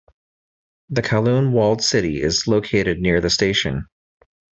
The 0.89 1.03
Kowloon 1.03 1.51
Walled 1.51 1.83
City 1.83 2.23
is 2.23 2.47
located 2.47 2.97
near 2.99 3.21
the 3.21 3.29
station. 3.29 3.85